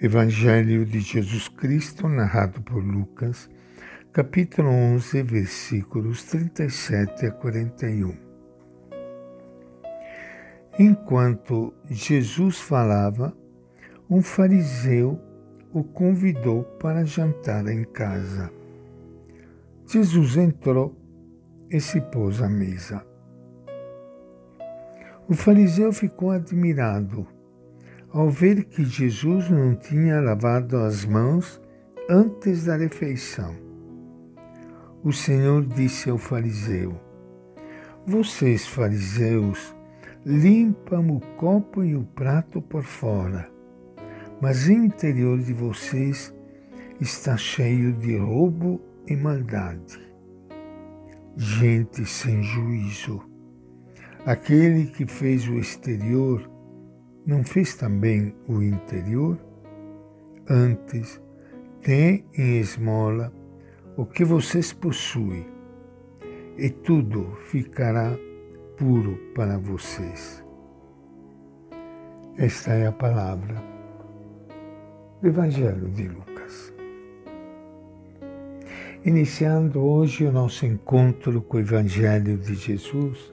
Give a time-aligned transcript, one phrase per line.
[0.00, 3.48] Evangelho de Jesus Cristo, narrado por Lucas,
[4.12, 8.12] capítulo 11, versículos 37 a 41.
[10.80, 13.32] Enquanto Jesus falava,
[14.10, 15.20] um fariseu
[15.72, 18.50] o convidou para jantar em casa.
[19.86, 20.98] Jesus entrou
[21.70, 23.06] e se pôs à mesa.
[25.28, 27.26] O fariseu ficou admirado
[28.14, 31.60] ao ver que Jesus não tinha lavado as mãos
[32.08, 33.56] antes da refeição.
[35.02, 36.94] O Senhor disse ao fariseu:
[38.06, 39.74] Vocês, fariseus,
[40.24, 43.50] limpam o copo e o prato por fora,
[44.40, 46.32] mas o interior de vocês
[47.00, 49.98] está cheio de roubo e maldade.
[51.36, 53.20] Gente sem juízo.
[54.24, 56.53] Aquele que fez o exterior
[57.26, 59.38] não fez também o interior?
[60.48, 61.20] Antes,
[61.82, 63.32] tem em esmola
[63.96, 65.46] o que vocês possuem,
[66.58, 68.16] e tudo ficará
[68.76, 70.44] puro para vocês.
[72.36, 73.62] Esta é a palavra
[75.22, 76.74] do Evangelho de Lucas.
[79.04, 83.32] Iniciando hoje o nosso encontro com o Evangelho de Jesus,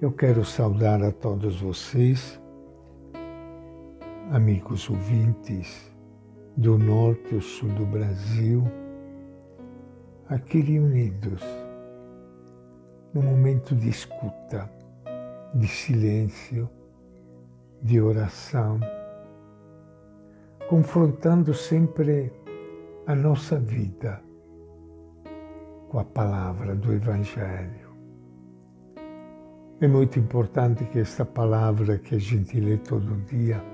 [0.00, 2.40] eu quero saudar a todos vocês
[4.30, 5.92] amigos ouvintes
[6.56, 8.64] do norte e sul do Brasil,
[10.28, 11.42] aqui reunidos
[13.12, 14.70] no momento de escuta,
[15.54, 16.68] de silêncio,
[17.82, 18.80] de oração,
[20.68, 22.32] confrontando sempre
[23.06, 24.22] a nossa vida
[25.90, 27.94] com a palavra do Evangelho.
[29.80, 33.73] É muito importante que esta palavra que a gente lê todo dia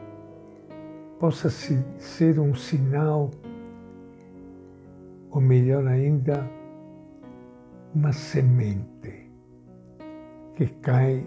[1.20, 3.30] possa ser um sinal,
[5.30, 6.50] ou melhor ainda,
[7.94, 9.30] uma semente
[10.54, 11.26] que cai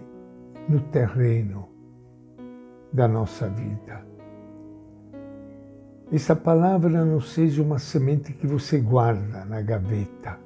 [0.68, 1.68] no terreno
[2.92, 4.04] da nossa vida.
[6.12, 10.38] Essa palavra não seja uma semente que você guarda na gaveta,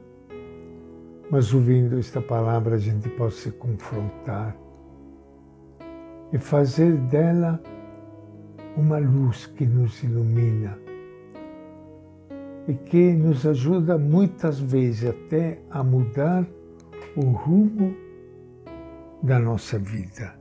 [1.30, 4.54] mas ouvindo esta palavra a gente possa se confrontar
[6.32, 7.58] e fazer dela
[8.76, 10.78] uma luz que nos ilumina
[12.68, 16.46] e que nos ajuda muitas vezes até a mudar
[17.16, 17.96] o rumo
[19.22, 20.38] da nossa vida.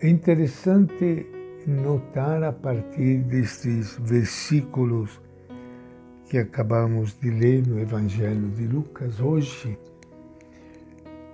[0.00, 1.26] É interessante
[1.66, 5.20] notar a partir destes versículos
[6.30, 9.78] que acabamos de ler no Evangelho de Lucas hoje,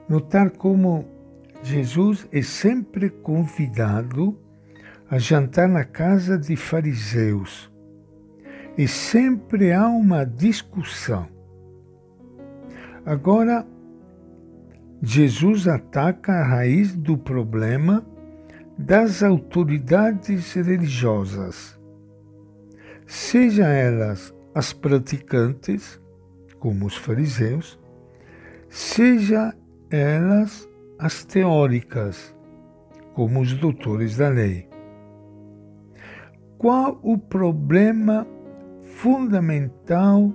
[0.08, 1.04] notar como
[1.64, 4.38] Jesus é sempre convidado
[5.08, 7.72] a jantar na casa de fariseus
[8.76, 11.26] e sempre há uma discussão.
[13.06, 13.66] Agora,
[15.00, 18.04] Jesus ataca a raiz do problema
[18.76, 21.80] das autoridades religiosas,
[23.06, 25.98] seja elas as praticantes,
[26.58, 27.80] como os fariseus,
[28.68, 29.54] seja
[29.90, 32.34] elas as teóricas,
[33.14, 34.68] como os doutores da lei.
[36.58, 38.26] Qual o problema
[38.80, 40.32] fundamental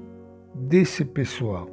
[0.53, 1.69] desse pessoal?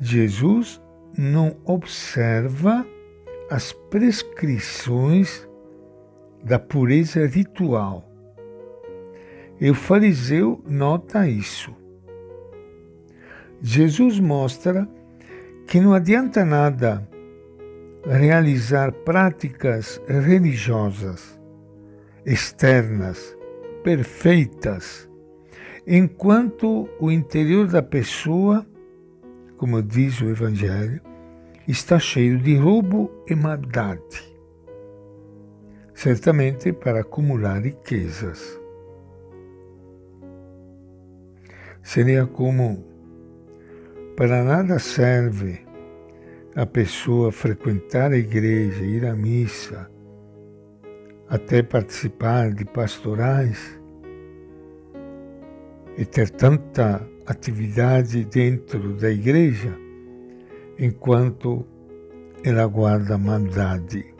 [0.00, 0.82] Jesus
[1.16, 2.86] não observa
[3.50, 5.48] as prescrições
[6.42, 8.08] da pureza ritual.
[9.60, 11.74] E o fariseu nota isso.
[13.62, 14.86] Jesus mostra
[15.76, 17.06] que não adianta nada
[18.06, 21.38] realizar práticas religiosas
[22.24, 23.36] externas,
[23.84, 25.06] perfeitas,
[25.86, 28.66] enquanto o interior da pessoa,
[29.58, 31.02] como diz o Evangelho,
[31.68, 34.34] está cheio de roubo e maldade.
[35.92, 38.58] Certamente para acumular riquezas.
[41.82, 42.82] Seria como
[44.16, 45.65] para nada serve
[46.56, 49.90] a pessoa frequentar a igreja, ir à missa,
[51.28, 53.78] até participar de pastorais
[55.98, 59.76] e ter tanta atividade dentro da igreja,
[60.78, 61.66] enquanto
[62.42, 64.14] ela guarda maldade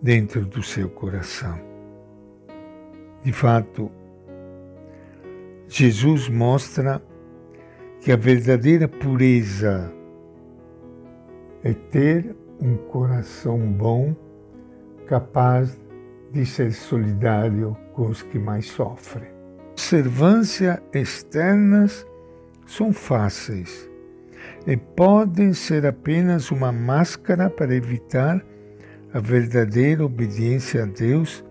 [0.00, 1.60] dentro do seu coração.
[3.22, 3.92] De fato,
[5.68, 7.02] Jesus mostra
[8.00, 9.92] que a verdadeira pureza
[11.64, 14.14] é ter um coração bom
[15.06, 15.78] capaz
[16.32, 19.28] de ser solidário com os que mais sofrem.
[19.72, 22.06] Observâncias externas
[22.66, 23.90] são fáceis
[24.66, 28.42] e podem ser apenas uma máscara para evitar
[29.12, 31.44] a verdadeira obediência a Deus,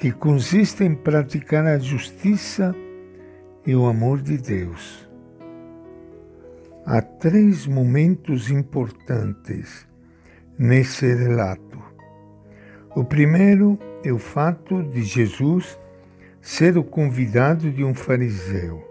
[0.00, 2.74] que consiste em praticar a justiça
[3.66, 5.03] e o amor de Deus.
[6.86, 9.88] Há três momentos importantes
[10.58, 11.82] nesse relato.
[12.94, 15.78] O primeiro é o fato de Jesus
[16.42, 18.86] ser o convidado de um fariseu.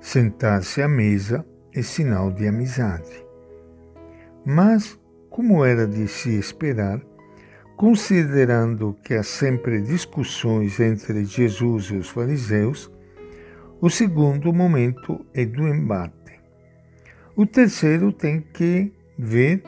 [0.00, 1.44] Sentar-se à mesa
[1.74, 3.26] é sinal de amizade.
[4.44, 4.96] Mas,
[5.28, 7.02] como era de se esperar,
[7.76, 12.88] considerando que há sempre discussões entre Jesus e os fariseus,
[13.80, 16.15] o segundo momento é do embate.
[17.36, 19.62] O terceiro tem que ver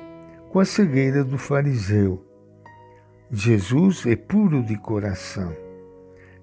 [0.50, 2.24] com a cegueira do fariseu.
[3.30, 5.54] Jesus é puro de coração.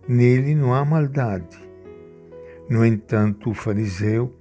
[0.08, 1.58] Nele não há maldade.
[2.70, 4.34] No entanto, o fariseu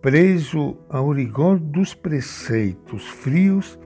[0.00, 3.78] preso ao rigor dos preceitos frios,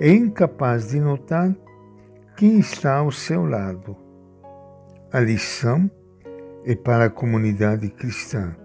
[0.00, 1.54] é incapaz de notar
[2.36, 3.96] quem está ao seu lado.
[5.12, 5.88] A lição
[6.64, 8.56] é para a comunidade cristã.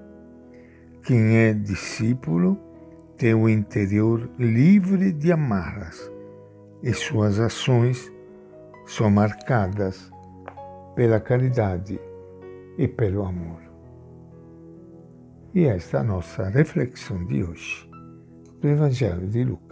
[1.04, 2.58] Quem é discípulo
[3.20, 6.10] tem o interior livre de amarras
[6.82, 8.10] e suas ações
[8.86, 10.10] são marcadas
[10.96, 12.00] pela caridade
[12.78, 13.60] e pelo amor.
[15.54, 17.90] E esta é a nossa reflexão de hoje
[18.62, 19.69] do Evangelho de Lucas.